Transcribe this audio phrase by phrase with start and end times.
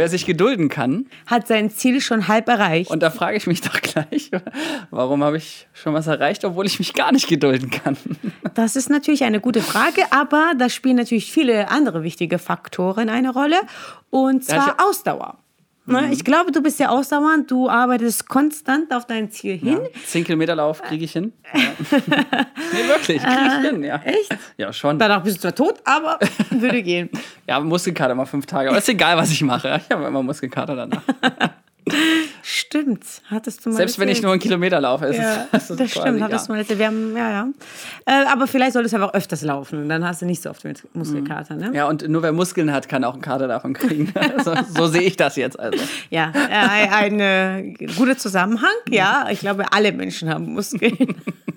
[0.00, 2.90] wer sich gedulden kann, hat sein Ziel schon halb erreicht.
[2.90, 4.30] Und da frage ich mich doch gleich,
[4.90, 7.96] warum habe ich schon was erreicht, obwohl ich mich gar nicht gedulden kann?
[8.54, 13.32] Das ist natürlich eine gute Frage, aber da spielen natürlich viele andere wichtige Faktoren eine
[13.32, 13.56] Rolle.
[14.10, 15.38] Und zwar ja, Ausdauer.
[15.90, 16.02] Ne?
[16.02, 16.12] Mhm.
[16.12, 19.80] Ich glaube, du bist ja ausdauernd, du arbeitest konstant auf dein Ziel hin.
[19.82, 20.00] Ja.
[20.06, 21.32] Zehn Kilometer Lauf kriege ich hin.
[21.52, 21.60] Ja.
[21.90, 24.00] nee, wirklich, kriege ich hin, ja.
[24.04, 24.36] Echt?
[24.56, 24.98] Ja, schon.
[24.98, 26.18] Danach bist du zwar tot, aber
[26.50, 27.10] würde gehen.
[27.46, 28.68] ja, Muskelkater mal fünf Tage.
[28.68, 29.80] Aber ist egal, was ich mache.
[29.84, 31.02] Ich habe immer Muskelkater danach.
[32.72, 33.78] Stimmt, hattest du mal.
[33.78, 36.52] Selbst wenn ich nur einen Kilometer laufe, ist ja, es, das, das stimmt, hattest du
[36.52, 36.78] mal erzählt.
[36.78, 37.48] Wir haben, ja, ja.
[38.06, 40.62] Äh, aber vielleicht solltest du einfach öfters laufen und dann hast du nicht so oft
[40.62, 41.72] mit Muskelkater, ne?
[41.74, 44.12] Ja, und nur wer Muskeln hat, kann auch einen Kater davon kriegen.
[44.44, 45.82] so, so sehe ich das jetzt also.
[46.10, 49.26] Ja, äh, ein äh, guter Zusammenhang, ja.
[49.32, 50.96] Ich glaube, alle Menschen haben Muskeln.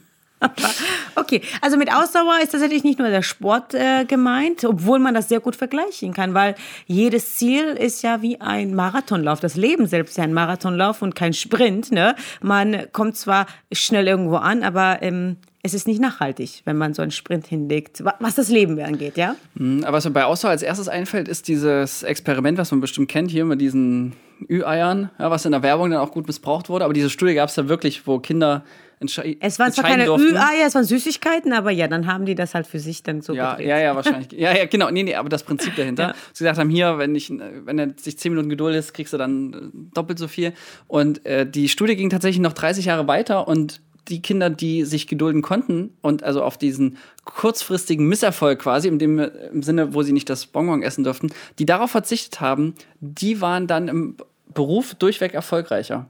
[1.16, 5.30] okay, also mit Ausdauer ist tatsächlich nicht nur der Sport äh, gemeint, obwohl man das
[5.30, 9.40] sehr gut vergleichen kann, weil jedes Ziel ist ja wie ein Marathonlauf.
[9.40, 11.92] Das Leben selbst ist ja ein Marathonlauf und kein Sprint.
[11.92, 12.16] Ne?
[12.42, 17.02] Man kommt zwar schnell irgendwo an, aber ähm, es ist nicht nachhaltig, wenn man so
[17.02, 19.36] einen Sprint hinlegt, was das Leben angeht, ja?
[19.56, 23.08] Mhm, aber was mir bei Ausdauer als erstes einfällt, ist dieses Experiment, was man bestimmt
[23.08, 24.14] kennt, hier mit diesen
[24.50, 26.84] Ü-Eiern, ja, was in der Werbung dann auch gut missbraucht wurde.
[26.84, 28.66] Aber diese Studie gab es ja wirklich, wo Kinder
[29.04, 32.56] entscheiden Es waren zwar keine Ü-Eier, es waren Süßigkeiten, aber ja, dann haben die das
[32.56, 34.32] halt für sich dann so Ja, ja, ja, wahrscheinlich.
[34.32, 34.90] ja, ja, genau.
[34.90, 36.04] Nee, nee, aber das Prinzip dahinter.
[36.10, 36.16] ja.
[36.34, 39.18] Sie gesagt haben, hier, wenn, ich, wenn er sich zehn Minuten Geduld ist, kriegst du
[39.18, 40.54] dann äh, doppelt so viel.
[40.88, 45.08] Und äh, die Studie ging tatsächlich noch 30 Jahre weiter und die Kinder, die sich
[45.08, 50.12] gedulden konnten und also auf diesen kurzfristigen Misserfolg quasi, in dem, im Sinne, wo sie
[50.12, 54.18] nicht das Bonbon essen durften, die darauf verzichtet haben, die waren dann im
[54.54, 56.08] Beruf durchweg erfolgreicher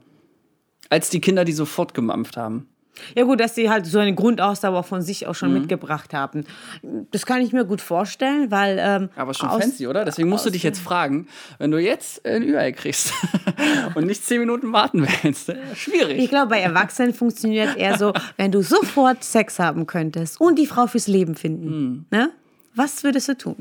[0.90, 2.68] als die Kinder, die sofort gemampft haben.
[3.14, 5.60] Ja gut, dass sie halt so eine Grundausdauer von sich auch schon mhm.
[5.60, 6.44] mitgebracht haben.
[7.10, 8.78] Das kann ich mir gut vorstellen, weil...
[8.80, 10.04] Ähm, Aber schon aus, fancy, oder?
[10.04, 11.26] Deswegen musst du dich jetzt fragen,
[11.58, 13.12] wenn du jetzt ein Ü-Ei kriegst
[13.94, 16.18] und nicht zehn Minuten warten willst, äh, schwierig.
[16.18, 20.66] Ich glaube, bei Erwachsenen funktioniert eher so, wenn du sofort Sex haben könntest und die
[20.66, 21.66] Frau fürs Leben finden.
[21.66, 22.04] Mhm.
[22.10, 22.30] Ne?
[22.76, 23.56] Was würdest du tun?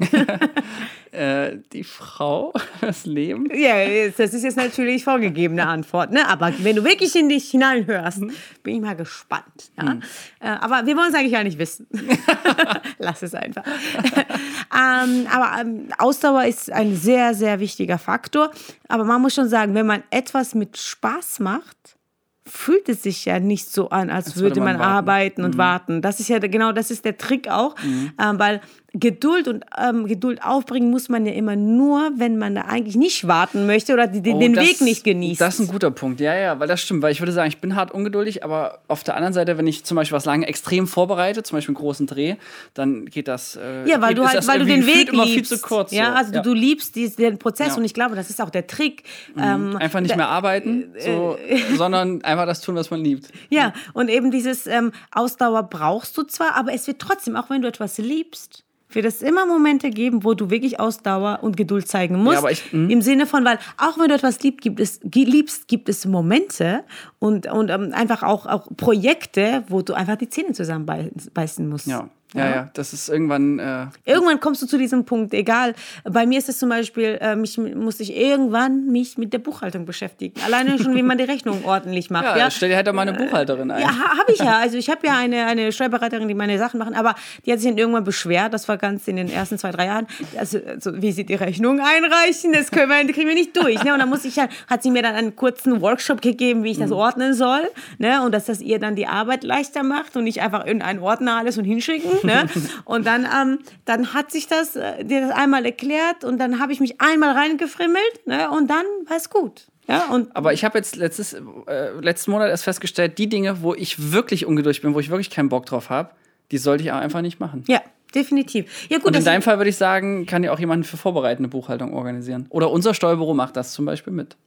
[1.12, 2.52] äh, die Frau,
[2.82, 3.48] das Leben.
[3.54, 6.12] Ja, das ist jetzt natürlich vorgegebene Antwort.
[6.12, 6.28] Ne?
[6.28, 8.32] Aber wenn du wirklich in dich hineinhörst, mhm.
[8.64, 9.72] bin ich mal gespannt.
[9.78, 9.94] Ja?
[9.96, 10.04] Mhm.
[10.40, 11.88] Äh, aber wir wollen es eigentlich gar nicht wissen.
[12.98, 13.64] Lass es einfach.
[13.66, 18.50] ähm, aber ähm, Ausdauer ist ein sehr, sehr wichtiger Faktor.
[18.88, 21.98] Aber man muss schon sagen, wenn man etwas mit Spaß macht,
[22.46, 25.60] fühlt es sich ja nicht so an, als, als würde man, man arbeiten und mhm.
[25.60, 26.02] warten.
[26.02, 28.12] Das ist ja genau, das ist der Trick auch, mhm.
[28.18, 28.62] äh, weil
[28.96, 33.28] Geduld und ähm, Geduld aufbringen muss man ja immer nur, wenn man da eigentlich nicht
[33.28, 35.42] warten möchte oder die, oh, den das, Weg nicht genießt.
[35.42, 37.58] Das ist ein guter Punkt, ja, ja, weil das stimmt, weil ich würde sagen, ich
[37.58, 40.86] bin hart ungeduldig, aber auf der anderen Seite, wenn ich zum Beispiel was lange extrem
[40.86, 42.36] vorbereite, zum Beispiel einen großen Dreh,
[42.76, 43.56] dann geht das.
[43.56, 45.50] Äh, ja, weil du halt, weil du den Weg immer liebst.
[45.50, 45.92] viel zu kurz.
[45.92, 46.18] Ja, so.
[46.18, 46.42] also ja.
[46.44, 47.78] Du, du, liebst diesen, den Prozess ja.
[47.78, 49.06] und ich glaube, das ist auch der Trick.
[49.34, 49.42] Mhm.
[49.44, 53.30] Ähm, einfach nicht mehr arbeiten, so, äh, sondern einfach das tun, was man liebt.
[53.50, 57.62] Ja, und eben dieses ähm, Ausdauer brauchst du zwar, aber es wird trotzdem, auch wenn
[57.62, 58.64] du etwas liebst,
[58.96, 62.42] wird es immer Momente geben, wo du wirklich Ausdauer und Geduld zeigen musst.
[62.42, 62.90] Ja, ich, hm.
[62.90, 66.84] Im Sinne von, weil auch wenn du etwas lieb, gibt es, liebst, gibt es Momente
[67.20, 71.88] und, und ähm, einfach auch, auch Projekte, wo du einfach die Zähne zusammenbeißen musst.
[71.88, 72.10] Ja.
[72.34, 73.60] Ja, ja, das ist irgendwann.
[73.60, 75.76] Äh irgendwann kommst du zu diesem Punkt, egal.
[76.04, 79.86] Bei mir ist es zum Beispiel, äh, mich musste ich irgendwann mich mit der Buchhaltung
[79.86, 80.40] beschäftigen.
[80.44, 82.26] Alleine schon, wie man die Rechnung ordentlich macht.
[82.26, 82.52] Ja, ja.
[82.52, 83.82] stell dir halt doch mal eine Buchhalterin ein.
[83.82, 84.58] Ja, habe ich ja.
[84.58, 87.70] Also ich habe ja eine, eine Steuerberaterin, die meine Sachen machen, aber die hat sich
[87.70, 90.08] dann irgendwann beschwert, das war ganz in den ersten zwei, drei Jahren.
[90.38, 93.84] Also, also wie sie die Rechnung einreichen, das können wir, kriegen wir nicht durch.
[93.84, 93.94] Ne?
[93.94, 96.80] Und dann muss ich ja, hat sie mir dann einen kurzen Workshop gegeben, wie ich
[96.80, 96.96] das mhm.
[96.96, 97.70] ordnen soll.
[97.98, 98.24] Ne?
[98.24, 101.38] Und dass das ihr dann die Arbeit leichter macht und nicht einfach in einen Ordner
[101.38, 102.10] alles und hinschicken.
[102.24, 102.48] Ne?
[102.86, 106.74] Und dann, ähm, dann hat sich das, äh, dir das einmal erklärt und dann habe
[106.74, 108.50] ich mich einmal reingefrimmelt ne?
[108.50, 109.68] und dann war es gut.
[109.88, 113.74] Ja, und Aber ich habe jetzt letztes, äh, letzten Monat erst festgestellt, die Dinge, wo
[113.74, 116.12] ich wirklich ungeduldig bin, wo ich wirklich keinen Bock drauf habe,
[116.52, 117.64] die sollte ich auch einfach nicht machen.
[117.68, 117.82] Ja,
[118.16, 118.88] definitiv.
[118.90, 121.50] Ja, gut, und in deinem Fall würde ich sagen, kann ja auch jemand für vorbereitende
[121.50, 122.46] Buchhaltung organisieren.
[122.50, 124.38] Oder unser Steuerbüro macht das zum Beispiel mit.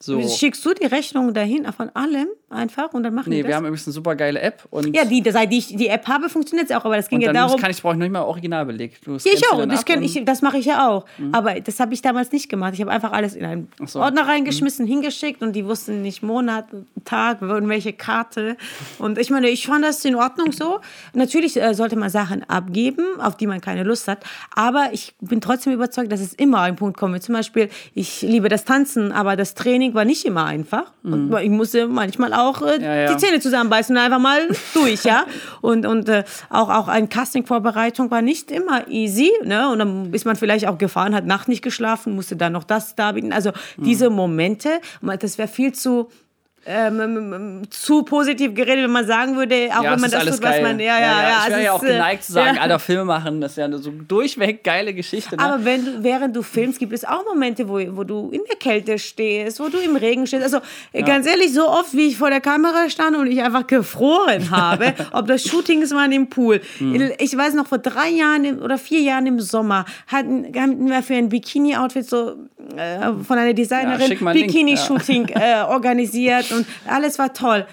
[0.00, 0.20] So.
[0.28, 3.48] Schickst du die Rechnung dahin von allem einfach und dann machen nee, wir das?
[3.48, 4.64] wir haben übrigens eine super geile App.
[4.70, 7.32] Und ja, die, seit ich die App habe, funktioniert es auch, aber das ging ja
[7.32, 7.58] darum.
[7.60, 9.00] kann ich, brauche ich noch nicht mal Originalbeleg.
[9.06, 9.64] ja, ich auch.
[9.66, 11.06] Das, ich, das mache ich ja auch.
[11.16, 11.34] Mhm.
[11.34, 12.74] Aber das habe ich damals nicht gemacht.
[12.74, 14.00] Ich habe einfach alles in einen so.
[14.00, 14.90] Ordner reingeschmissen, mhm.
[14.90, 16.66] hingeschickt und die wussten nicht Monat,
[17.04, 18.56] Tag, welche Karte.
[18.98, 20.80] Und ich meine, ich fand das in Ordnung so.
[21.12, 24.22] Natürlich äh, sollte man Sachen abgeben, auf die man keine Lust hat.
[24.54, 27.22] Aber ich bin trotzdem überzeugt, dass es immer ein Punkt kommt.
[27.22, 30.92] Zum Beispiel, ich liebe das Tanzen, aber das Training Training war nicht immer einfach.
[31.02, 33.12] Und ich musste manchmal auch äh, Ja, ja.
[33.12, 35.24] die Zähne zusammenbeißen und einfach mal durch, ja.
[35.60, 39.68] Und, und äh, auch, auch eine Casting-Vorbereitung war nicht immer easy, ne?
[39.70, 42.94] Und dann ist man vielleicht auch gefahren, hat Nacht nicht geschlafen, musste dann noch das
[42.94, 43.32] darbieten.
[43.32, 46.08] Also diese Momente, das wäre viel zu
[46.66, 50.32] ähm, ähm, zu positiv geredet, wenn man sagen würde, auch Ja, wenn man das tut,
[50.32, 50.62] was geil.
[50.62, 51.28] man, ja, ja, ja.
[51.28, 52.62] Ich es wäre ja auch äh, geneigt zu sagen, ja.
[52.62, 55.36] alter, Filme machen, das ist ja eine so durchweg geile Geschichte.
[55.36, 55.42] Ne?
[55.42, 58.56] Aber wenn du, während du filmst, gibt es auch Momente, wo, wo du in der
[58.56, 60.42] Kälte stehst, wo du im Regen stehst.
[60.42, 60.58] Also
[60.92, 64.50] äh, ganz ehrlich, so oft, wie ich vor der Kamera stand und ich einfach gefroren
[64.50, 66.60] habe, ob das Shootings waren im Pool.
[66.80, 67.12] Mhm.
[67.18, 71.14] Ich weiß noch, vor drei Jahren oder vier Jahren im Sommer hatten, hatten wir für
[71.14, 72.36] ein Bikini-Outfit so
[72.76, 77.66] äh, von einer Ja, Designerin Bikini-Shooting äh, organisiert und alles war toll.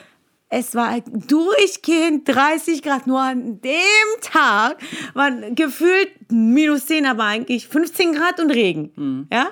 [0.53, 3.07] Es war durchgehend 30 Grad.
[3.07, 4.77] Nur an dem Tag
[5.13, 8.91] waren gefühlt minus 10, aber eigentlich 15 Grad und Regen.
[8.95, 9.27] Mhm.
[9.31, 9.49] Ja?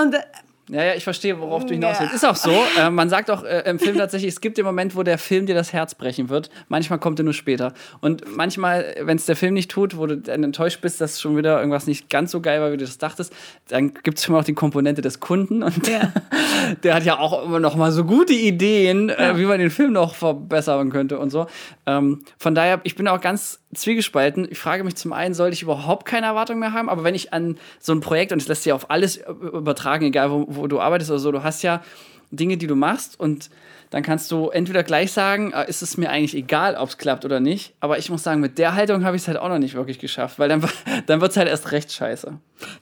[0.00, 0.22] Und äh,
[0.70, 2.02] Ja, ja, ich verstehe, worauf du hinaus Ja.
[2.02, 2.14] willst.
[2.14, 2.52] Ist auch so.
[2.78, 5.46] Äh, man sagt auch äh, im Film tatsächlich, es gibt den Moment, wo der Film
[5.46, 6.48] dir das Herz brechen wird.
[6.68, 7.72] Manchmal kommt er nur später.
[8.00, 11.36] Und manchmal, wenn es der Film nicht tut, wo du dann enttäuscht bist, dass schon
[11.36, 13.32] wieder irgendwas nicht ganz so geil war, wie du das dachtest,
[13.68, 15.62] dann gibt es immer noch die Komponente des Kunden.
[15.62, 16.12] Und Ja.
[16.84, 19.92] der hat ja auch immer noch mal so gute Ideen, äh, wie man den Film
[19.92, 21.46] noch verbessern könnte und so.
[21.86, 24.48] Ähm, von daher, ich bin auch ganz zwiegespalten.
[24.50, 26.88] Ich frage mich zum einen, sollte ich überhaupt keine Erwartung mehr haben?
[26.88, 30.30] Aber wenn ich an so ein Projekt, und es lässt sich auf alles übertragen, egal
[30.30, 31.82] wo, wo du arbeitest oder so, du hast ja
[32.30, 33.50] Dinge, die du machst und
[33.90, 37.24] dann kannst du entweder gleich sagen, äh, ist es mir eigentlich egal, ob es klappt
[37.24, 37.74] oder nicht.
[37.80, 39.98] Aber ich muss sagen, mit der Haltung habe ich es halt auch noch nicht wirklich
[39.98, 40.62] geschafft, weil dann,
[41.06, 42.32] dann wird es halt erst recht scheiße.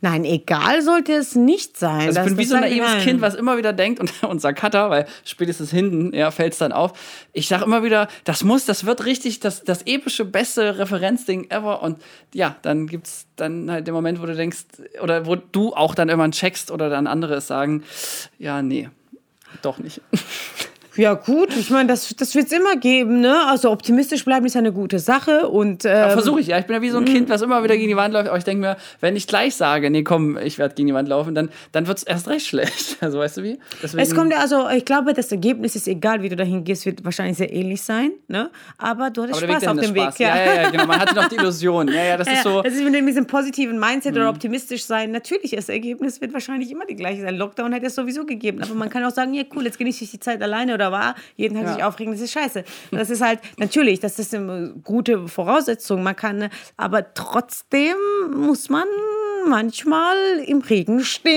[0.03, 2.01] nein, egal sollte es nicht sein.
[2.01, 3.01] Also ich Das- bin wie so ein naives nein.
[3.03, 6.73] Kind, was immer wieder denkt, und unser Cutter, weil spätestens hinten ja, fällt es dann
[6.73, 6.93] auf.
[7.33, 11.83] Ich sage immer wieder, das muss, das wird richtig das, das epische, beste Referenzding ever.
[11.83, 12.03] Und
[12.35, 14.59] ja, dann gibt es dann halt den Moment, wo du denkst,
[15.03, 17.83] oder wo du auch dann irgendwann checkst oder dann andere es sagen,
[18.39, 18.91] ja, nee,
[19.63, 20.03] doch nicht.
[20.99, 23.47] Ja, gut, ich meine, das, das wird es immer geben, ne?
[23.47, 26.59] Also optimistisch bleiben ist eine gute Sache und ähm, Versuche ich, ja.
[26.59, 27.07] Ich bin ja wie so ein Mhm.
[27.09, 28.29] Kind, was immer wieder gegen die Wand läuft.
[28.29, 31.09] Aber ich denke mir, wenn ich gleich sage, nee, komm, ich werde gegen die Wand
[31.09, 32.97] laufen, dann, dann wird es erst recht schlecht.
[33.09, 33.59] Also weißt du wie?
[33.83, 36.85] Deswegen, Es kommt ja, also ich glaube, das Ergebnis ist egal, wie du dahin gehst,
[36.85, 38.51] wird wahrscheinlich sehr ähnlich sein, ne?
[38.77, 40.19] Aber du hattest aber Spaß auf dem Spaß.
[40.19, 40.87] Weg, Ja, ja, ja, genau.
[40.87, 41.87] Man hatte noch die Illusion.
[41.89, 42.59] Ja, ja, das ist so.
[42.59, 42.63] Mhm.
[42.65, 45.13] Das ist mit diesem positiven Mindset oder optimistisch sein.
[45.13, 47.37] Natürlich, das Ergebnis wird wahrscheinlich immer die gleiche sein.
[47.37, 48.61] Lockdown hätte es sowieso gegeben.
[48.63, 51.15] Aber man kann auch sagen, ja cool, jetzt genieße ich die Zeit alleine oder war
[51.37, 51.75] jeden Tag Ja.
[51.75, 52.65] sich aufregen, das ist scheiße.
[52.91, 56.03] Das ist halt, natürlich, das ist eine gute Voraussetzung.
[56.03, 57.97] Man kann, aber trotzdem
[58.35, 58.85] muss man
[59.49, 60.17] manchmal
[60.47, 61.35] im Regen stehen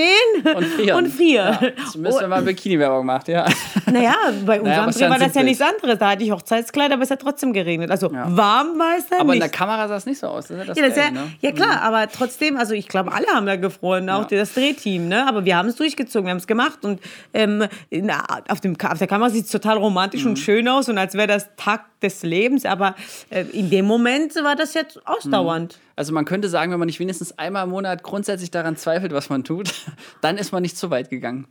[0.54, 1.04] Und frieren.
[1.04, 1.58] Und frieren.
[1.60, 3.46] Ja, zumindest, wenn man Bikini-Werbung macht, ja.
[3.90, 4.14] Naja,
[4.46, 5.98] bei unserem ist Dreh war das ja nichts anderes.
[5.98, 7.90] Da hatte ich Hochzeitskleid, aber es hat trotzdem geregnet.
[7.90, 8.24] Also Ja.
[8.36, 9.42] warm war es dann Aber in nicht.
[9.42, 10.48] der Kamera sah es nicht so aus.
[10.48, 11.32] Das ja, das Ja, das ist ja, ne?
[11.40, 15.26] ja klar, aber trotzdem, also ich glaube, alle haben da gefroren, auch das Drehteam, ne?
[15.26, 17.00] Aber wir haben es durchgezogen, wir haben es gemacht und
[17.34, 20.30] ähm, na, auf, dem, auf der Kamera sieht es total romantisch Mhm.
[20.30, 22.94] und schön aus und als wäre das Tag des Lebens, aber
[23.30, 25.78] äh, in dem Moment war das jetzt ausdauernd.
[25.96, 29.30] Also man könnte sagen, wenn man nicht wenigstens einmal im Monat grundsätzlich daran zweifelt, was
[29.30, 29.72] man tut,
[30.20, 31.46] dann ist man nicht zu weit gegangen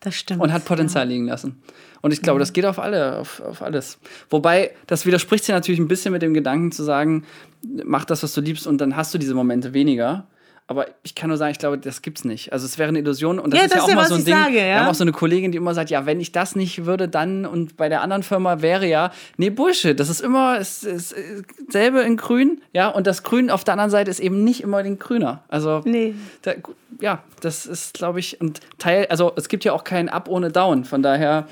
[0.00, 0.40] Das stimmt.
[0.40, 1.62] und hat Potenzial liegen lassen.
[2.00, 3.98] Und ich glaube, das geht auf alle, auf, auf alles.
[4.30, 7.24] Wobei, das widerspricht sich natürlich ein bisschen mit dem Gedanken zu sagen,
[7.62, 10.26] mach das, was du liebst, und dann hast du diese Momente weniger.
[10.70, 12.52] Aber ich kann nur sagen, ich glaube, das gibt's nicht.
[12.52, 14.06] Also es wäre eine Illusion und das Ja, ist das ja auch ist ja, mal
[14.08, 14.34] so ein Ding.
[14.34, 14.80] sage, Wir ja.
[14.80, 17.46] haben auch so eine Kollegin, die immer sagt, ja, wenn ich das nicht würde, dann
[17.46, 19.98] und bei der anderen Firma wäre ja, nee, Bullshit.
[19.98, 23.72] Das ist immer es ist, äh, selbe in Grün, ja, und das Grün auf der
[23.74, 25.42] anderen Seite ist eben nicht immer den Grüner.
[25.48, 26.14] Also Nee.
[26.42, 26.52] da,
[27.00, 30.50] ja, das ist, glaube ich, und Teil, also es gibt ja auch kein Up ohne
[30.50, 30.84] Down.
[30.84, 31.48] Von daher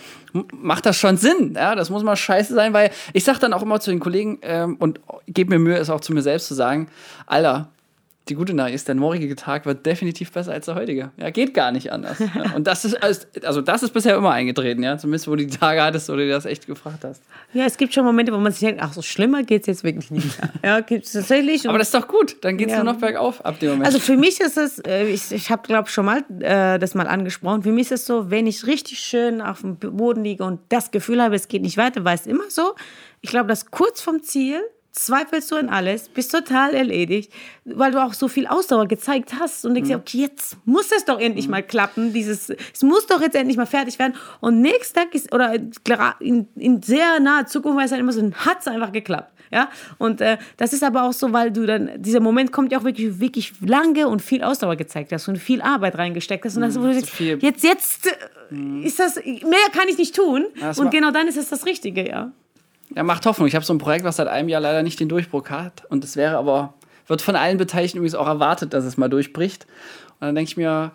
[0.52, 1.54] macht das schon Sinn.
[1.54, 4.40] Ja, das muss mal scheiße sein, weil ich sage dann auch immer zu den Kollegen
[4.42, 6.88] ähm, und gebe mir Mühe, es auch zu mir selbst zu sagen,
[7.26, 7.68] Alter,
[8.28, 11.12] die gute Nachricht ist, der morgige Tag wird definitiv besser als der heutige.
[11.16, 12.18] Ja, geht gar nicht anders.
[12.18, 14.98] Ja, und das ist, alles- also das ist bisher immer eingetreten, ja.
[14.98, 17.22] Zumindest, wo du die Tage hattest oder dir das echt gefragt hast.
[17.52, 19.84] Ja, es gibt schon Momente, wo man sich denkt, ach, so schlimmer geht es jetzt
[19.84, 20.26] wirklich nicht.
[20.64, 21.68] Ja, gibt es tatsächlich.
[21.68, 22.36] Aber das ist doch gut.
[22.42, 22.82] Dann geht es Ja.
[22.82, 23.86] nur noch bergauf ab dem Moment.
[23.86, 27.06] Also für mich ist es, äh, ich, ich habe glaube schon mal äh, das mal
[27.06, 30.58] angesprochen, für mich ist es so, wenn ich richtig schön auf dem Boden liege und
[30.70, 32.74] das Gefühl habe, es geht nicht weiter, war es immer so.
[33.20, 34.60] Ich glaube, dass kurz vom Ziel
[34.96, 37.32] zweifelst du an alles, bist total erledigt,
[37.64, 41.04] weil du auch so viel Ausdauer gezeigt hast und denkst dir, okay, jetzt muss es
[41.04, 44.98] doch endlich mal klappen, dieses, es muss doch jetzt endlich mal fertig werden und nächsten
[44.98, 45.54] Tag ist, oder
[46.20, 49.32] in, in sehr naher Zukunft war es dann immer so, hat es einfach geklappt.
[49.52, 52.78] Ja, und äh, das ist aber auch so, weil du dann, dieser Moment kommt ja
[52.78, 56.56] auch wirklich, wirklich lange und viel Ausdauer gezeigt hast und viel Arbeit reingesteckt hast.
[56.56, 57.38] Und das, wo viel.
[57.40, 60.46] jetzt, jetzt äh, ist das, mehr kann ich nicht tun.
[60.58, 62.32] das und genau dann ist es das Richtige, ja.
[62.96, 63.46] Ja, macht Hoffnung.
[63.46, 65.84] Ich habe so ein Projekt, was seit einem Jahr leider nicht den Durchbruch hat.
[65.90, 66.74] Und es wäre aber,
[67.06, 69.66] wird von allen Beteiligten übrigens auch erwartet, dass es mal durchbricht.
[70.18, 70.92] Und dann denke ich mir,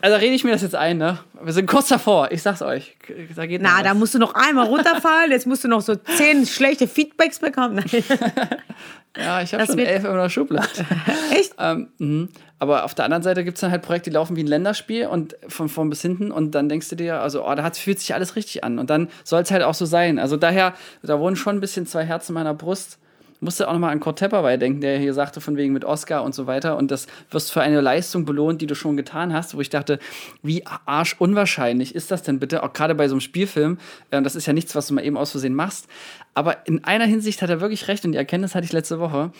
[0.00, 1.18] Also rede ich mir das jetzt ein, ne?
[1.42, 2.96] Wir sind kurz davor, ich sag's euch.
[3.34, 6.46] Da geht Na, da musst du noch einmal runterfallen, jetzt musst du noch so zehn
[6.46, 7.82] schlechte Feedbacks bekommen.
[9.16, 10.68] ja, ich habe schon elf in der Schublade.
[11.32, 11.54] Echt?
[11.58, 12.28] Ähm, mhm.
[12.62, 15.08] Aber auf der anderen Seite gibt es dann halt Projekte, die laufen wie ein Länderspiel
[15.08, 18.14] und von vorn bis hinten und dann denkst du dir, also, oh, da fühlt sich
[18.14, 18.78] alles richtig an.
[18.78, 20.20] Und dann soll es halt auch so sein.
[20.20, 23.00] Also daher, da wurden schon ein bisschen zwei Herzen meiner Brust
[23.42, 26.32] musste auch nochmal an Kurt Tepperweil denken, der hier sagte, von wegen mit Oscar und
[26.32, 26.76] so weiter.
[26.76, 29.98] Und das wirst für eine Leistung belohnt, die du schon getan hast, wo ich dachte,
[30.42, 32.62] wie arsch unwahrscheinlich ist das denn bitte?
[32.62, 33.78] Auch gerade bei so einem Spielfilm.
[34.10, 35.88] Äh, das ist ja nichts, was du mal eben aus Versehen machst.
[36.34, 39.32] Aber in einer Hinsicht hat er wirklich recht und die Erkenntnis hatte ich letzte Woche.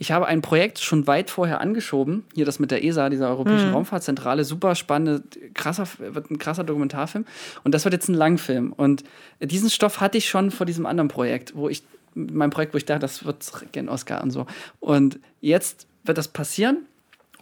[0.00, 2.24] Ich habe ein Projekt schon weit vorher angeschoben.
[2.34, 3.74] Hier das mit der ESA, dieser Europäischen mhm.
[3.74, 4.44] Raumfahrtzentrale.
[4.44, 7.26] Super spannende, krasser, wird ein krasser Dokumentarfilm.
[7.64, 8.72] Und das wird jetzt ein Langfilm.
[8.72, 9.04] Und
[9.40, 11.82] diesen Stoff hatte ich schon vor diesem anderen Projekt, wo ich
[12.14, 14.46] mein Projekt, wo ich dachte, das wird gen Oscar und so.
[14.80, 16.78] Und jetzt wird das passieren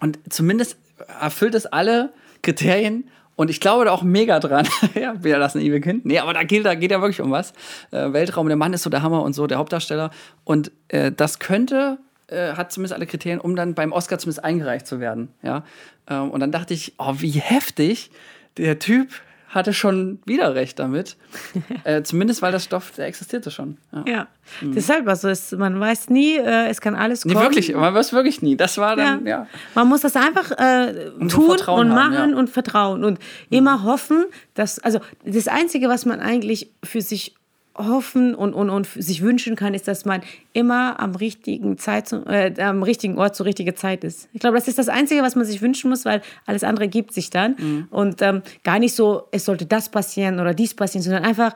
[0.00, 0.78] und zumindest
[1.20, 2.12] erfüllt es alle
[2.42, 3.08] Kriterien.
[3.36, 4.66] Und ich glaube da auch mega dran.
[5.00, 6.00] ja, wir lassen Ewig hin.
[6.02, 7.52] Nee, aber da geht, da geht ja wirklich um was.
[7.92, 10.10] Äh, Weltraum, der Mann ist so der Hammer und so, der Hauptdarsteller.
[10.42, 11.98] Und äh, das könnte,
[12.28, 15.28] äh, hat zumindest alle Kriterien, um dann beim Oscar zumindest eingereicht zu werden.
[15.42, 15.64] Ja?
[16.08, 18.10] Ähm, und dann dachte ich, oh, wie heftig.
[18.56, 19.08] Der Typ
[19.48, 21.16] hatte schon wieder recht damit.
[21.84, 23.78] äh, zumindest, weil das Stoff, der existierte schon.
[23.92, 24.26] Ja, ja.
[24.60, 24.74] Mhm.
[24.74, 27.34] deshalb, also es, man weiß nie, äh, es kann alles kommen.
[27.34, 28.56] Nee, wirklich, man weiß wirklich nie.
[28.56, 29.40] Das war dann, ja.
[29.40, 29.46] ja.
[29.74, 32.36] Man muss das einfach äh, tun und machen haben, ja.
[32.36, 33.18] und vertrauen und
[33.48, 37.34] immer hoffen, dass, also das Einzige, was man eigentlich für sich
[37.78, 40.20] hoffen und, und, und sich wünschen kann, ist, dass man
[40.52, 44.28] immer am richtigen, Zeit, äh, am richtigen Ort zur richtigen Zeit ist.
[44.32, 47.14] Ich glaube, das ist das Einzige, was man sich wünschen muss, weil alles andere gibt
[47.14, 47.56] sich dann.
[47.58, 47.88] Mhm.
[47.90, 51.54] Und ähm, gar nicht so, es sollte das passieren oder dies passieren, sondern einfach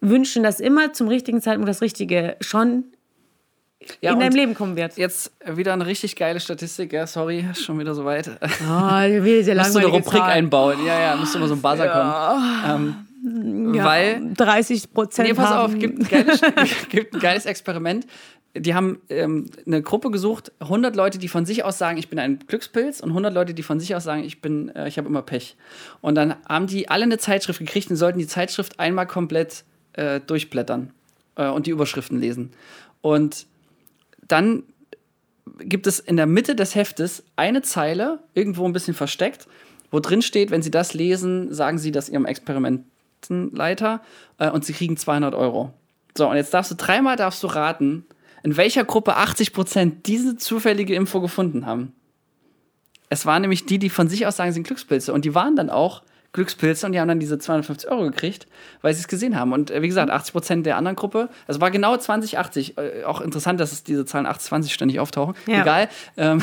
[0.00, 2.84] wünschen, dass immer zum richtigen Zeitpunkt das Richtige schon
[4.00, 4.96] ja, in deinem Leben kommen wird.
[4.96, 8.30] Jetzt wieder eine richtig geile Statistik, ja, sorry, schon wieder so weit.
[8.40, 10.30] Oh, wie sehr Musst du eine Rubrik Zahl.
[10.30, 12.62] einbauen, ja, ja, müsste mal so ein Buzzer ja.
[12.64, 12.88] kommen.
[12.88, 13.06] Ähm,
[13.74, 15.28] ja, weil 30 Prozent.
[15.28, 15.74] Nee, pass haben.
[15.74, 16.40] auf, gibt ein, geiles,
[16.88, 18.06] gibt ein geiles Experiment.
[18.54, 22.18] Die haben ähm, eine Gruppe gesucht, 100 Leute, die von sich aus sagen, ich bin
[22.18, 25.08] ein Glückspilz, und 100 Leute, die von sich aus sagen, ich bin, äh, ich habe
[25.08, 25.56] immer Pech.
[26.02, 30.20] Und dann haben die alle eine Zeitschrift gekriegt und sollten die Zeitschrift einmal komplett äh,
[30.20, 30.92] durchblättern
[31.36, 32.50] äh, und die Überschriften lesen.
[33.00, 33.46] Und
[34.28, 34.64] dann
[35.58, 39.46] gibt es in der Mitte des Heftes eine Zeile, irgendwo ein bisschen versteckt,
[39.90, 42.84] wo drin steht, wenn Sie das lesen, sagen Sie das Ihrem Experiment
[43.30, 44.00] Leiter
[44.38, 45.72] äh, und sie kriegen 200 Euro.
[46.16, 48.04] So, und jetzt darfst du dreimal darfst du raten,
[48.42, 51.94] in welcher Gruppe 80% diese zufällige Info gefunden haben.
[53.08, 55.12] Es waren nämlich die, die von sich aus sagen, sie sind Glückspilze.
[55.12, 56.02] Und die waren dann auch
[56.32, 58.46] Glückspilze und die haben dann diese 250 Euro gekriegt,
[58.80, 59.52] weil sie es gesehen haben.
[59.52, 62.78] Und äh, wie gesagt, 80% der anderen Gruppe, also war genau 2080.
[62.78, 65.34] Äh, auch interessant, dass es diese Zahlen 80-20 ständig auftauchen.
[65.46, 65.60] Ja.
[65.60, 65.88] Egal.
[66.16, 66.42] Ähm,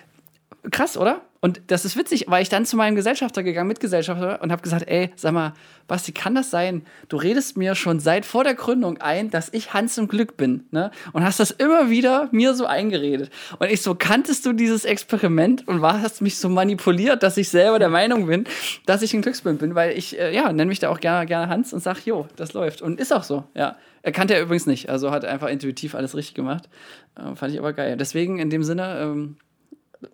[0.70, 1.20] krass, oder?
[1.40, 4.88] Und das ist witzig, weil ich dann zu meinem Gesellschafter gegangen, Mitgesellschafter, und habe gesagt,
[4.88, 5.54] ey, sag mal,
[5.86, 6.82] Basti, kann das sein?
[7.08, 10.64] Du redest mir schon seit vor der Gründung ein, dass ich Hans im Glück bin,
[10.70, 10.90] ne?
[11.12, 13.30] Und hast das immer wieder mir so eingeredet.
[13.58, 17.48] Und ich so, kanntest du dieses Experiment und war, hast mich so manipuliert, dass ich
[17.48, 18.44] selber der Meinung bin,
[18.84, 21.48] dass ich ein Glücksbild bin, weil ich, äh, ja, nenne mich da auch gerne, gerne
[21.48, 22.82] Hans und sag, jo, das läuft.
[22.82, 23.76] Und ist auch so, ja.
[24.02, 26.68] Er kannte er übrigens nicht, also hat einfach intuitiv alles richtig gemacht.
[27.16, 27.96] Äh, fand ich aber geil.
[27.96, 29.36] Deswegen in dem Sinne, ähm,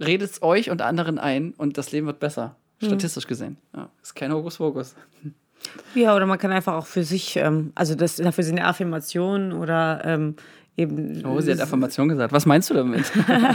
[0.01, 2.57] redet es euch und anderen ein und das Leben wird besser.
[2.81, 2.89] Hm.
[2.89, 3.59] Statistisch gesehen.
[3.75, 4.95] Ja, ist kein Hokuspokus.
[5.95, 10.03] Ja, oder man kann einfach auch für sich, ähm, also das dafür sind Affirmationen oder
[10.05, 10.37] ähm,
[10.77, 11.25] eben.
[11.25, 12.33] Oh, sie hat Affirmation gesagt.
[12.33, 13.11] Was meinst du damit?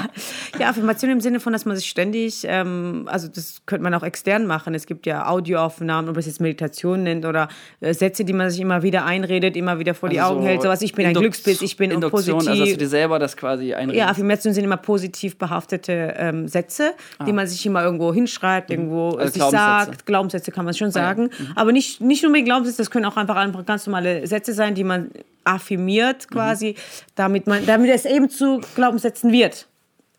[0.59, 4.03] ja, Affirmation im Sinne von, dass man sich ständig, ähm, also das könnte man auch
[4.03, 4.73] extern machen.
[4.73, 7.49] Es gibt ja Audioaufnahmen, ob es jetzt Meditation nennt oder
[7.81, 10.47] äh, Sätze, die man sich immer wieder einredet, immer wieder vor die also Augen so
[10.47, 10.61] hält.
[10.61, 12.49] Sowas, ich bin Induk ein Glückspilz, ich bin Induktion, positiv.
[12.49, 13.99] Also dass du dir selber das quasi einredest.
[13.99, 17.25] Ja, Affirmationen sind immer positiv behaftete ähm, Sätze, ah.
[17.25, 18.75] die man sich immer irgendwo hinschreibt, mhm.
[18.75, 20.05] irgendwo also sich sagt.
[20.05, 21.29] Glaubenssätze kann man schon sagen.
[21.31, 21.49] Ah, ja.
[21.49, 21.57] mhm.
[21.57, 24.83] Aber nicht, nicht nur mit Glaubenssätzen, das können auch einfach ganz normale Sätze sein, die
[24.83, 25.09] man
[25.49, 26.75] affirmiert quasi, mhm.
[27.15, 29.67] damit, man, damit es eben zu Glaubenssätzen wird.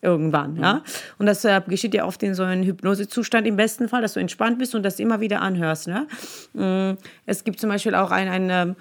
[0.03, 0.63] Irgendwann, mhm.
[0.63, 0.83] ja.
[1.19, 4.19] Und das äh, geschieht ja oft in so einem Hypnosezustand im besten Fall, dass du
[4.19, 5.87] entspannt bist und das immer wieder anhörst.
[5.87, 6.07] Ne?
[6.53, 6.97] Mm,
[7.27, 8.75] es gibt zum Beispiel auch ein, ein ähm,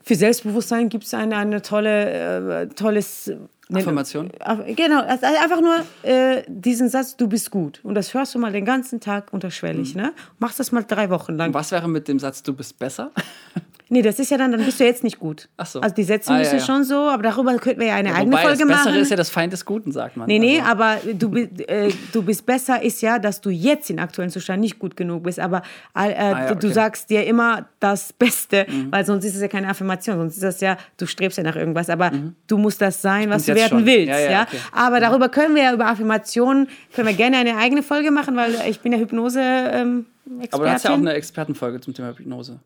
[0.00, 3.32] für Selbstbewusstsein gibt es eine, eine tolle, äh, tolles
[3.70, 4.30] Affirmation?
[4.74, 7.80] Genau, also einfach nur äh, diesen Satz, du bist gut.
[7.82, 9.94] Und das hörst du mal den ganzen Tag unterschwellig.
[9.94, 10.00] Mhm.
[10.00, 10.12] Ne?
[10.38, 11.48] Machst das mal drei Wochen lang.
[11.48, 13.10] Und was wäre mit dem Satz, du bist besser?
[13.90, 15.48] Nee, das ist ja dann, dann bist du jetzt nicht gut.
[15.56, 15.80] Ach so.
[15.80, 16.64] Also die Setzung Ah, ist ja, ja, ja.
[16.66, 19.00] schon so, aber darüber könnten wir ja eine eigene Wobei, Folge das Bessere machen.
[19.00, 20.26] ist ja das Feind des Guten, sagt man.
[20.26, 23.98] Nee, nee, Also, aber du, äh, du bist besser, ist ja, dass du jetzt im
[23.98, 25.40] aktuellen Zustand nicht gut genug bist.
[25.40, 25.62] Aber äh,
[25.94, 26.66] Ah ja, du, du okay.
[26.68, 26.72] Mhm.
[26.72, 30.60] sagst dir immer das Beste, weil sonst ist es ja keine Affirmation, sonst ist das
[30.60, 31.88] ja, du strebst ja nach irgendwas.
[31.88, 32.10] Aber
[32.46, 33.86] du musst das sein, was du werden schon.
[33.86, 34.08] willst.
[34.08, 34.58] Ja, Ja, ja, okay.
[34.72, 38.54] Aber darüber können wir ja über Affirmationen, können wir gerne eine eigene Folge machen, weil
[38.68, 39.40] ich bin ja Hypnose.
[39.40, 40.06] Ähm,
[40.50, 41.08] aber du hast ja auch Expertin.
[41.08, 42.60] eine Expertenfolge zum Thema Hypnose.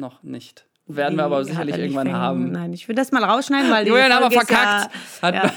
[0.00, 0.66] Noch nicht.
[0.86, 2.52] Werden wir aber sicherlich er irgendwann haben.
[2.52, 4.90] Nein, ich will das mal rausschneiden, weil die Julian haben wir verkackt.
[5.22, 5.52] Ja, ja.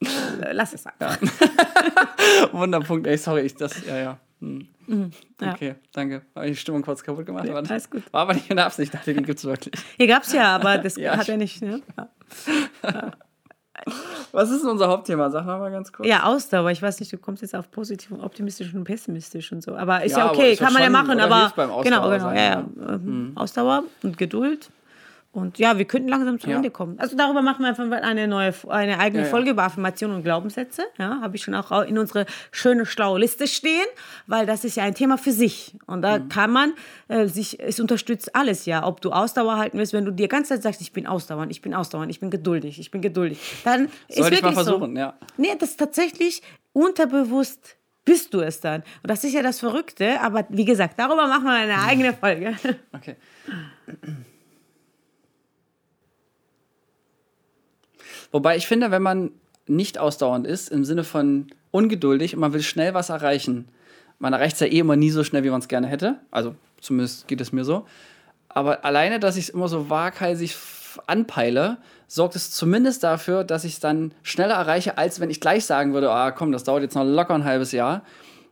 [0.52, 1.16] Lass es einfach.
[2.52, 4.18] Wunderpunkt, ey, sorry, ich das, ja, ja.
[4.40, 4.68] Hm.
[5.40, 5.52] ja.
[5.52, 6.22] Okay, danke.
[6.34, 7.48] Habe ich die Stimmung kurz kaputt gemacht?
[7.48, 8.02] aber alles gut.
[8.12, 9.74] War aber nicht in der Absicht, ich dachte, den gibt es wirklich.
[9.96, 11.62] Hier gab's ja, aber das Ja, hat er nicht.
[11.62, 11.80] Ne?
[11.96, 13.12] Ja.
[14.32, 15.30] Was ist denn unser Hauptthema?
[15.30, 16.08] Sag noch mal ganz kurz.
[16.08, 16.70] Ja, Ausdauer.
[16.70, 19.76] Ich weiß nicht, du kommst jetzt auf positiv und optimistisch und pessimistisch und so.
[19.76, 21.18] Aber ist Ja, ja, okay, kann man ja machen.
[21.20, 22.42] Aber genau, genau, ja, ja.
[22.42, 22.64] ja.
[22.88, 24.70] Ähm, Ausdauer und Geduld.
[25.36, 26.56] Und ja, wir könnten langsam zum Ja.
[26.56, 26.98] Ende kommen.
[26.98, 29.30] Also darüber machen wir einfach mal eine neue, eine eigene Ja, ja.
[29.30, 30.82] Folge über Affirmationen und Glaubenssätze.
[30.98, 33.84] Ja, habe ich schon auch in unsere schöne schlaue Liste stehen,
[34.26, 35.74] weil das ist ja ein Thema für sich.
[35.86, 36.28] Und da Mhm.
[36.30, 36.72] kann man
[37.08, 38.86] äh, sich, es unterstützt alles ja.
[38.86, 41.60] Ob du Ausdauer halten willst, wenn du dir ganze Zeit sagst, ich bin ausdauernd, ich
[41.60, 44.70] bin ausdauernd, ich bin geduldig, ich bin geduldig, dann ist Sollte ich mal wirklich so.
[44.78, 45.14] versuchen, ja.
[45.36, 47.76] Nee, das ist tatsächlich unterbewusst
[48.06, 48.82] bist du es dann.
[49.02, 52.54] Und das ist ja das Verrückte, aber wie gesagt, darüber machen wir eine eigene Folge.
[52.92, 53.16] Okay.
[58.32, 59.30] Wobei ich finde, wenn man
[59.66, 63.68] nicht ausdauernd ist, im Sinne von ungeduldig und man will schnell was erreichen,
[64.18, 66.16] man erreicht es ja eh immer nie so schnell, wie man es gerne hätte.
[66.30, 67.86] Also zumindest geht es mir so.
[68.48, 70.56] Aber alleine, dass ich es immer so waghalsig
[71.06, 71.76] anpeile,
[72.08, 75.92] sorgt es zumindest dafür, dass ich es dann schneller erreiche, als wenn ich gleich sagen
[75.92, 78.02] würde, ah komm, das dauert jetzt noch locker ein halbes Jahr.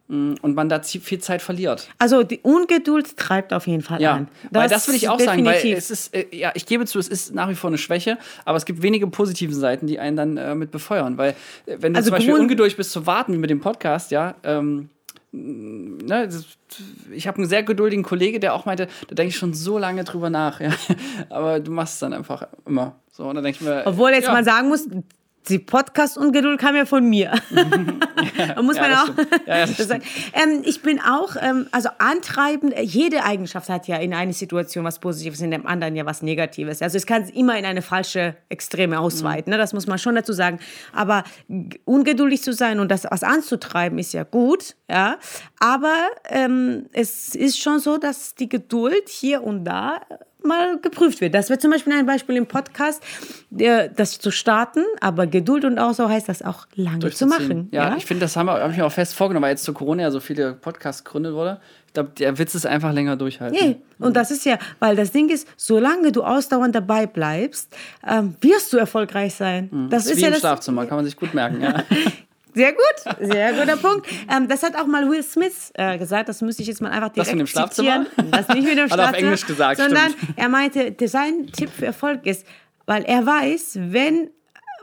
[0.07, 1.89] Mm, Und man da viel Zeit verliert.
[1.99, 4.29] Also die Ungeduld treibt auf jeden Fall Ja, an.
[4.51, 5.79] weil das will ich auch sagen, weil definitiv.
[5.79, 8.59] es ist, äh, ja, ich gebe zu, es ist nach wie vor eine Schwäche, aber
[8.59, 11.31] es gibt wenige positive Seiten, die einen dann äh, mit befeuern, weil
[11.65, 14.35] äh, wenn du Also zum Beispiel ungeduldig bist zu warten wie mit dem Podcast, ja,
[14.43, 14.91] ähm,
[15.33, 16.45] ne, das,
[17.11, 20.05] ich habe einen sehr geduldigen Kollege, der auch meinte, da denke ich schon so lange
[20.05, 20.71] drüber nach, ja,
[21.31, 24.27] aber du machst es dann einfach immer so und dann denke ich mir, Obwohl jetzt
[24.27, 24.87] ja, mal sagen muss,
[25.49, 27.33] die Podcast-Ungeduld kam ja von mir.
[28.63, 29.47] muss Ja, man das auch.
[29.47, 30.03] Ja, ja, sagen.
[30.33, 34.85] Ähm, ich bin auch, ähm, also antreibend, äh, jede Eigenschaft hat ja in einer Situation
[34.85, 36.81] was Positives, in dem anderen ja was Negatives.
[36.81, 39.59] Also es kann immer in eine falsche Extreme ausweiten, ne?
[39.59, 40.59] das muss man schon dazu sagen.
[40.93, 41.25] Aber
[41.85, 45.19] ungeduldig zu sein und das was anzutreiben, ist ja gut, ja.
[45.61, 45.95] Aber
[46.29, 50.01] ähm, es ist schon so, dass die Geduld hier und da
[50.45, 51.35] mal geprüft wird.
[51.35, 53.03] Das wäre zum Beispiel ein Beispiel im Podcast,
[53.51, 57.69] der, das zu starten, aber Geduld und Ausdauer heißt das auch lange zu machen.
[57.73, 59.73] Ja, ich finde, das haben wir, hab ich mir auch fest vorgenommen, weil jetzt zu
[59.73, 61.61] Corona ja so viele Podcasts gegründet wurde.
[61.87, 63.57] Ich glaube, der Witz ist einfach länger durchhalten.
[63.61, 67.73] Nee, und das ist ja, weil das Ding ist, solange du ausdauernd dabei bleibst,
[68.09, 69.69] ähm, wirst du erfolgreich sein.
[69.71, 69.91] Das Mhm.
[69.91, 70.41] Das ist ist wie ja im das.
[70.41, 71.61] Schlafzimmer, kann man sich gut merken.
[71.63, 71.83] Ja.
[72.55, 74.07] Sehr gut, sehr guter Punkt.
[74.35, 77.09] Ähm, das hat auch mal Will Smith äh, gesagt, das müsste ich jetzt mal einfach
[77.09, 78.07] direkt Das mit dem Schlafzimmer?
[78.07, 78.31] zitieren.
[78.31, 80.33] Das nicht mit dem Hat er auf Schlafzimmer, Englisch gesagt, sondern stimmt.
[80.39, 82.47] er meinte, sein Tipp für Erfolg ist,
[82.87, 84.31] weil er weiß, wenn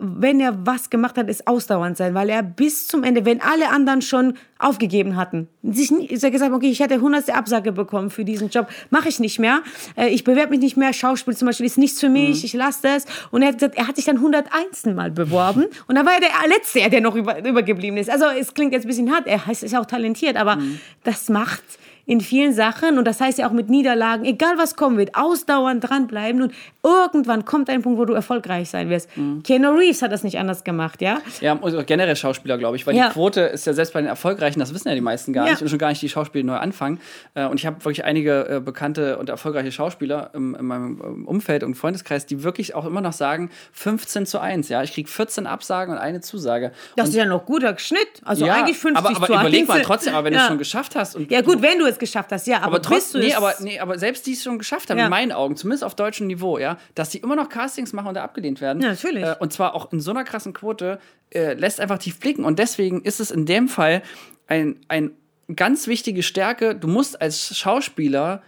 [0.04, 3.70] wenn er was gemacht hat, ist ausdauernd sein, weil er bis zum Ende, wenn alle
[3.70, 8.10] anderen schon aufgegeben hatten, sich nie, ist er gesagt, okay, ich hätte hundertste Absage bekommen
[8.10, 9.62] für diesen Job, mache ich nicht mehr,
[9.96, 12.46] äh, ich bewerbe mich nicht mehr, Schauspiel zum Beispiel ist nichts für mich, Mhm.
[12.46, 13.06] ich lasse das.
[13.30, 14.94] Und er hat gesagt, er hat sich dann 101.
[14.96, 18.10] Mal beworben und da war er der Letzte, der noch über, übergeblieben ist.
[18.10, 20.80] Also es klingt jetzt ein bisschen hart, er ist auch talentiert, aber Mhm.
[21.04, 21.62] das macht
[22.06, 25.88] in vielen Sachen und das heißt ja auch mit Niederlagen, egal was kommen wird, ausdauernd
[25.88, 29.16] dranbleiben und irgendwann kommt ein Punkt, wo du erfolgreich sein wirst.
[29.16, 29.44] Mhm.
[29.44, 31.20] Keanu Reeves hat das nicht anders gemacht, ja?
[31.42, 33.08] Ja, und generell Schauspieler, glaube ich, weil Ja.
[33.08, 35.52] die Quote ist ja selbst bei den Erfolgreichen, das wissen ja die meisten gar Ja.
[35.54, 37.00] nicht und schon gar nicht die Schauspieler neu anfangen.
[37.34, 41.64] Äh, Und ich habe wirklich einige äh, bekannte und erfolgreiche Schauspieler in meinem ähm, Umfeld
[41.64, 44.82] und Freundeskreis, die wirklich auch immer noch sagen, 15 zu 1, ja.
[44.84, 46.72] Ich kriege 14 Absagen und eine Zusage.
[46.96, 48.00] Das und, ist ja noch guter Schnitt.
[48.24, 49.86] Also ja, eigentlich 50 aber, aber zu überleg mal 1.
[49.88, 52.34] trotzdem, aber wenn du es schon geschafft hast und Ja gut, wenn du es geschafft
[52.34, 54.98] hast, ja, aber, aber trotzdem, nee aber, nee, aber selbst die es schon geschafft haben,
[54.98, 55.06] Ja.
[55.06, 58.16] in meinen Augen, zumindest auf deutschem Niveau, ja, dass die immer noch Castings machen und
[58.16, 58.82] da abgelehnt werden.
[58.82, 59.24] Ja, natürlich.
[59.24, 61.00] Äh, und zwar auch in so einer krassen Quote,
[61.34, 62.44] äh, lässt einfach tief blicken.
[62.44, 64.02] Und deswegen ist es in dem Fall
[64.48, 65.12] ein, ein
[65.56, 66.76] ganz wichtige Stärke.
[66.76, 68.42] Du musst als Schauspieler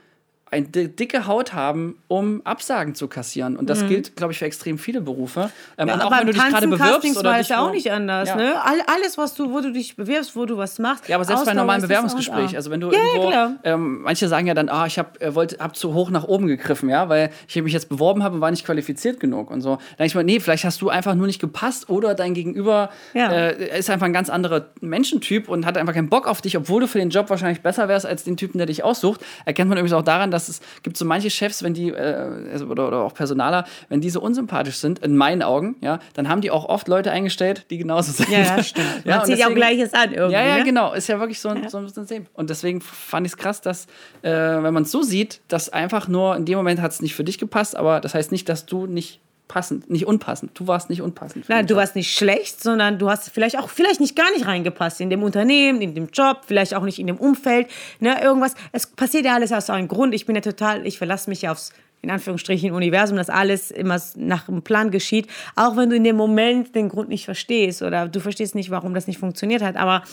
[0.54, 3.58] eine di- dicke Haut haben, um Absagen zu kassieren.
[3.58, 5.50] Und das gilt, glaube ich, für extrem viele Berufe.
[5.78, 6.02] Ähm, und auch Mhm.
[6.02, 8.36] aber wenn du dich gerade bewirbst oder war dich ja auch nicht anders, Ja.
[8.36, 8.54] ne?
[8.64, 11.10] All, alles, was du, wo du dich bewirbst, wo du was machst.
[11.10, 14.48] Ja, aber selbst bei Ausdauer normalen Bewerbungsgespräch, also wenn du ja, irgendwo, ähm, manche sagen
[14.48, 17.62] ja dann, ah, ich habe äh, hab zu hoch nach oben gegriffen, ja, weil ich
[17.62, 19.72] mich jetzt beworben habe und war nicht qualifiziert genug und so.
[19.72, 22.90] Dann denke ich mal, nee, vielleicht hast du einfach nur nicht gepasst oder dein Gegenüber
[23.14, 23.32] Ja.
[23.32, 26.82] äh, ist einfach ein ganz anderer Menschentyp und hat einfach keinen Bock auf dich, obwohl
[26.82, 29.22] du für den Job wahrscheinlich besser wärst als den Typen, der dich aussucht.
[29.46, 32.50] Erkennt man übrigens auch daran, dass das ist, gibt so manche Chefs, wenn die, äh,
[32.52, 36.30] also, oder, oder auch Personaler, wenn die so unsympathisch sind, in meinen Augen, ja, dann
[36.30, 38.30] haben die auch oft Leute eingestellt, die genauso sind.
[38.30, 38.88] Ja, ja stimmt.
[39.06, 40.34] Man und zieht ja auch Gleiches an irgendwie.
[40.34, 40.64] Ja, ja, ne?
[40.64, 40.94] genau.
[40.94, 42.26] Ist ja wirklich so ein, so ein System.
[42.34, 43.86] Und deswegen fand ich es krass, dass,
[44.22, 47.16] äh, wenn man es so sieht, dass einfach nur in dem Moment hat es nicht
[47.16, 49.20] für dich gepasst, aber das heißt nicht, dass du nicht
[49.54, 50.50] passend, nicht unpassend.
[50.56, 51.48] Du warst nicht unpassend.
[51.48, 51.82] Nein, du Job.
[51.82, 55.22] warst nicht schlecht, sondern du hast vielleicht auch vielleicht nicht gar nicht reingepasst in dem
[55.22, 57.68] Unternehmen, in dem Job, vielleicht auch nicht in dem Umfeld,
[58.00, 58.56] ne, irgendwas.
[58.72, 60.16] Es passiert ja alles aus einem Grund.
[60.16, 64.02] Ich bin ja total, ich verlasse mich ja aufs in Anführungsstrichen Universum, dass alles immer
[64.16, 68.10] nach einem Plan geschieht, auch wenn du in dem Moment den Grund nicht verstehst oder
[68.10, 70.04] du verstehst nicht, warum das nicht funktioniert hat, aber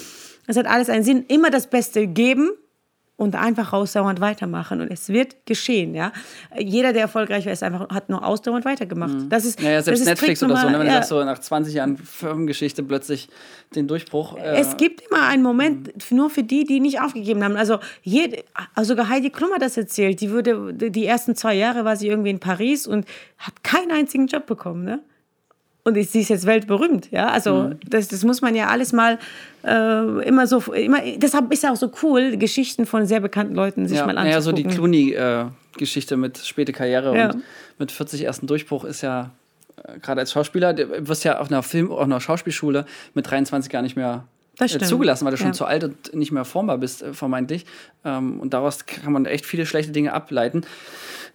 [0.46, 2.50] es hat alles einen Sinn, immer das Beste geben
[3.20, 6.10] und einfach ausdauernd weitermachen und es wird geschehen, ja.
[6.58, 9.14] Jeder, der erfolgreich war, ist einfach, hat nur ausdauernd weitergemacht.
[9.28, 10.78] Das ist, Naja, selbst das ist Netflix oder so, ne?
[10.78, 10.94] wenn du ja.
[10.94, 13.28] sagst, so nach 20 Jahren Firmengeschichte plötzlich
[13.74, 14.38] den Durchbruch.
[14.38, 17.56] Äh, Es gibt immer einen Moment nur für die, die nicht aufgegeben haben.
[17.56, 18.42] Also, jede,
[18.74, 20.22] also sogar Heidi Klum hat das erzählt.
[20.22, 23.04] Die würde, die ersten zwei Jahre war sie irgendwie in Paris und
[23.36, 25.00] hat keinen einzigen Job bekommen, ne?
[25.90, 27.28] Und sie ist jetzt weltberühmt, ja.
[27.28, 27.78] Also Mhm.
[27.88, 29.18] das, das muss man ja alles mal
[29.64, 33.86] äh, immer so, immer, deshalb ist ja auch so cool, Geschichten von sehr bekannten Leuten
[33.88, 34.92] sich ja, mal naja, so die anzugucken.
[34.92, 37.30] Clooney-Geschichte mit späte Karriere Ja.
[37.30, 37.42] und
[37.78, 39.30] mit 40 ersten Durchbruch ist ja
[39.84, 43.70] äh, gerade als Schauspieler, du wirst ja auf einer Film, auf einer Schauspielschule mit 23
[43.70, 44.24] gar nicht mehr
[44.58, 45.52] äh, zugelassen, weil du schon Ja.
[45.54, 47.64] zu alt und nicht mehr formbar bist, äh, vermeintlich.
[48.04, 50.62] Ähm, und daraus kann man echt viele schlechte Dinge ableiten.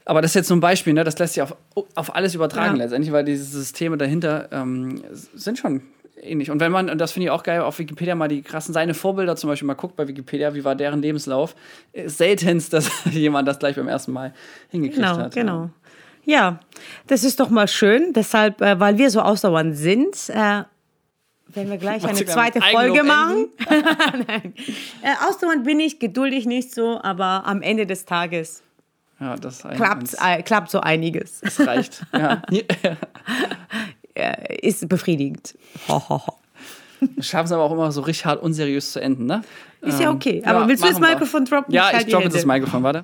[0.06, 1.04] Aber das ist jetzt so ein Beispiel, ne?
[1.04, 1.56] das lässt sich auf,
[1.96, 2.84] auf alles übertragen Ja.
[2.84, 5.02] letztendlich, weil diese Systeme dahinter ähm,
[5.34, 5.82] sind schon
[6.22, 6.52] ähnlich.
[6.52, 8.94] Und wenn man, und das finde ich auch geil, auf Wikipedia mal die krassen, seine
[8.94, 11.56] Vorbilder zum Beispiel mal guckt bei Wikipedia, wie war deren Lebenslauf,
[11.92, 14.34] ist seltenst, dass jemand das gleich beim ersten Mal
[14.70, 15.34] hingekriegt Genau, hat.
[15.34, 15.70] genau.
[16.24, 16.60] Ja,
[17.08, 18.14] das ist doch mal schön.
[18.14, 20.64] Deshalb, äh, weil wir so ausdauernd sind, äh,
[21.48, 23.48] werden wir gleich eine zweite Folge machen.
[24.28, 24.54] Nein.
[25.04, 28.62] Äh, ausdauernd bin ich, geduldig nicht so, aber am Ende des Tages
[29.20, 31.42] Ja, das klappt, äh, klappt so einiges.
[31.42, 32.06] Das reicht.
[32.14, 32.42] Ja.
[34.14, 35.56] Äh, ist befriedigend.
[35.90, 36.34] Ho, ho, ho.
[37.02, 39.42] Wir schaffen es aber auch immer so richtig hart unseriös zu enden, ne?
[39.82, 40.42] Ist ja okay.
[40.46, 41.16] Aber willst du das machen wir.
[41.16, 41.74] Mikrofon droppen?
[41.74, 42.46] Ja, halt ich die droppe das.
[42.46, 43.04] Mikrofon, warte.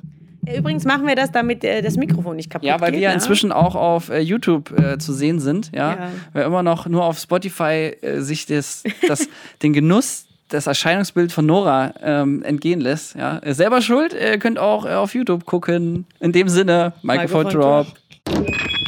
[0.58, 3.00] Übrigens machen wir das, damit äh, das Mikrofon nicht kaputt Ja, weil geht.
[3.00, 3.16] wir ja ne?
[3.16, 5.92] inzwischen auch auf äh, YouTube äh, zu sehen sind, ja.
[5.92, 6.10] Ja.
[6.34, 9.28] Wer immer noch nur auf Spotify äh, sich das, das,
[9.62, 13.38] den Genuss, das Erscheinungsbild von Nora ähm, entgehen lässt, ja.
[13.38, 16.06] Ist selber schuld, ihr könnt auch äh, auf YouTube gucken.
[16.20, 18.81] In dem Sinne, Microphone, Microphone Drop.